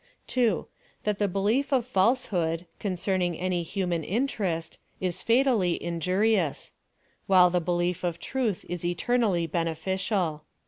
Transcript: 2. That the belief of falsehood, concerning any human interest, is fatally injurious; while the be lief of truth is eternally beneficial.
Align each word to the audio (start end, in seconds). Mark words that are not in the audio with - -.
2. 0.25 0.65
That 1.03 1.19
the 1.19 1.27
belief 1.27 1.71
of 1.71 1.85
falsehood, 1.85 2.65
concerning 2.79 3.37
any 3.37 3.61
human 3.61 4.03
interest, 4.03 4.79
is 4.99 5.21
fatally 5.21 5.77
injurious; 5.79 6.71
while 7.27 7.51
the 7.51 7.61
be 7.61 7.71
lief 7.73 8.03
of 8.03 8.17
truth 8.19 8.65
is 8.67 8.83
eternally 8.83 9.45
beneficial. 9.45 10.43